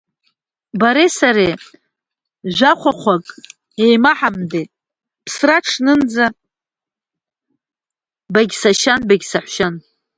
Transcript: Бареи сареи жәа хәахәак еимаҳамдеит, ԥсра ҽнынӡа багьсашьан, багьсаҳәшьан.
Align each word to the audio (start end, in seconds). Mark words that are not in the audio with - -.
Бареи 0.79 1.11
сареи 1.17 1.53
жәа 2.55 2.71
хәахәак 2.79 3.25
еимаҳамдеит, 3.83 4.69
ԥсра 5.25 5.57
ҽнынӡа 5.65 6.25
багьсашьан, 8.33 9.01
багьсаҳәшьан. 9.07 9.75